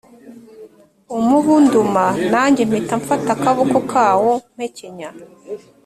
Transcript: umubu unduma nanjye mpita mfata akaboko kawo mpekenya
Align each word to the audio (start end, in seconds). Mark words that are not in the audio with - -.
umubu 1.17 1.51
unduma 1.59 2.05
nanjye 2.31 2.61
mpita 2.69 2.95
mfata 3.01 3.29
akaboko 3.35 3.77
kawo 3.91 4.31
mpekenya 4.55 5.09